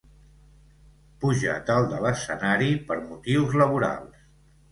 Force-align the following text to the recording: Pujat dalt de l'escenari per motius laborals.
Pujat 1.25 1.67
dalt 1.67 1.91
de 1.91 1.99
l'escenari 2.05 2.71
per 2.87 2.99
motius 3.09 3.53
laborals. 3.63 4.27